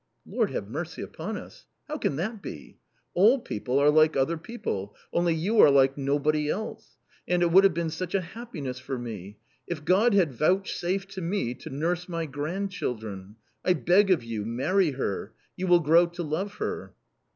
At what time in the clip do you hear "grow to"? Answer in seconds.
15.81-16.23